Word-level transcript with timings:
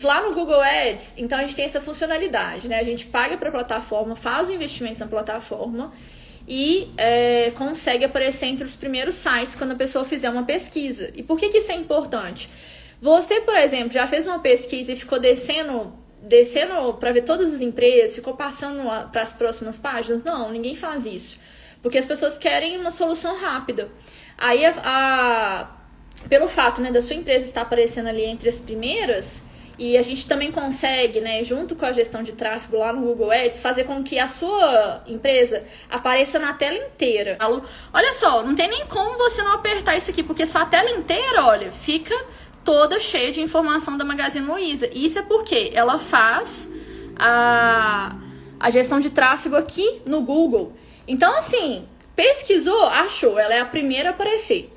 Lá 0.00 0.22
no 0.22 0.32
Google 0.32 0.60
Ads, 0.60 1.14
então 1.16 1.36
a 1.36 1.40
gente 1.40 1.56
tem 1.56 1.64
essa 1.64 1.80
funcionalidade, 1.80 2.68
né? 2.68 2.78
A 2.78 2.84
gente 2.84 3.06
paga 3.06 3.36
para 3.36 3.48
a 3.48 3.50
plataforma, 3.50 4.14
faz 4.14 4.48
o 4.48 4.52
investimento 4.52 5.00
na 5.00 5.08
plataforma 5.08 5.92
e 6.46 6.88
é, 6.96 7.50
consegue 7.56 8.04
aparecer 8.04 8.46
entre 8.46 8.64
os 8.64 8.76
primeiros 8.76 9.16
sites 9.16 9.56
quando 9.56 9.72
a 9.72 9.74
pessoa 9.74 10.04
fizer 10.04 10.30
uma 10.30 10.44
pesquisa. 10.44 11.10
E 11.16 11.22
por 11.24 11.36
que, 11.36 11.48
que 11.48 11.58
isso 11.58 11.72
é 11.72 11.74
importante? 11.74 12.48
Você, 13.02 13.40
por 13.40 13.56
exemplo, 13.56 13.92
já 13.92 14.06
fez 14.06 14.24
uma 14.28 14.38
pesquisa 14.38 14.92
e 14.92 14.96
ficou 14.96 15.18
descendo 15.18 15.92
descendo 16.22 16.94
para 16.94 17.10
ver 17.10 17.22
todas 17.22 17.52
as 17.52 17.60
empresas, 17.60 18.14
ficou 18.14 18.36
passando 18.36 18.84
para 19.10 19.22
as 19.22 19.32
próximas 19.32 19.78
páginas? 19.78 20.22
Não, 20.22 20.52
ninguém 20.52 20.76
faz 20.76 21.06
isso. 21.06 21.40
Porque 21.82 21.98
as 21.98 22.06
pessoas 22.06 22.38
querem 22.38 22.78
uma 22.78 22.92
solução 22.92 23.36
rápida. 23.36 23.90
Aí, 24.36 24.64
a, 24.64 24.74
a, 24.78 26.28
pelo 26.28 26.48
fato 26.48 26.80
né, 26.80 26.92
da 26.92 27.00
sua 27.00 27.16
empresa 27.16 27.46
estar 27.46 27.62
aparecendo 27.62 28.08
ali 28.08 28.24
entre 28.24 28.48
as 28.48 28.60
primeiras, 28.60 29.42
e 29.78 29.96
a 29.96 30.02
gente 30.02 30.26
também 30.26 30.50
consegue, 30.50 31.20
né, 31.20 31.44
junto 31.44 31.76
com 31.76 31.86
a 31.86 31.92
gestão 31.92 32.22
de 32.22 32.32
tráfego 32.32 32.78
lá 32.78 32.92
no 32.92 33.00
Google 33.02 33.30
Ads, 33.30 33.62
fazer 33.62 33.84
com 33.84 34.02
que 34.02 34.18
a 34.18 34.26
sua 34.26 35.02
empresa 35.06 35.62
apareça 35.88 36.38
na 36.38 36.52
tela 36.52 36.76
inteira. 36.76 37.38
Olha 37.92 38.12
só, 38.12 38.42
não 38.42 38.56
tem 38.56 38.68
nem 38.68 38.86
como 38.86 39.16
você 39.16 39.40
não 39.42 39.52
apertar 39.52 39.96
isso 39.96 40.10
aqui, 40.10 40.22
porque 40.22 40.44
sua 40.44 40.64
tela 40.64 40.90
inteira, 40.90 41.44
olha, 41.44 41.70
fica 41.70 42.14
toda 42.64 42.98
cheia 42.98 43.30
de 43.30 43.40
informação 43.40 43.96
da 43.96 44.04
Magazine 44.04 44.44
Luiza. 44.44 44.90
Isso 44.92 45.20
é 45.20 45.22
porque 45.22 45.70
ela 45.72 45.98
faz 45.98 46.68
a, 47.16 48.16
a 48.58 48.70
gestão 48.70 48.98
de 48.98 49.10
tráfego 49.10 49.54
aqui 49.54 50.02
no 50.04 50.22
Google. 50.22 50.72
Então, 51.06 51.32
assim, 51.36 51.86
pesquisou, 52.16 52.84
achou, 52.86 53.38
ela 53.38 53.54
é 53.54 53.60
a 53.60 53.64
primeira 53.64 54.10
a 54.10 54.12
aparecer. 54.12 54.72